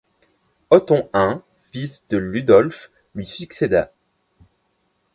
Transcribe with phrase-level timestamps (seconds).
[0.71, 1.35] Otton I
[1.71, 3.93] fils de Ludolphe lui succéda.